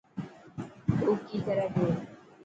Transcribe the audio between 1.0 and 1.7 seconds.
او ڪي ڪري